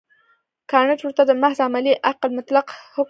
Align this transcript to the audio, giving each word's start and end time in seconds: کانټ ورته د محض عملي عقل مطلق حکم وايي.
کانټ 0.71 0.99
ورته 1.03 1.23
د 1.27 1.31
محض 1.41 1.59
عملي 1.67 1.93
عقل 2.09 2.29
مطلق 2.37 2.65
حکم 2.71 2.87
وايي. 2.93 2.99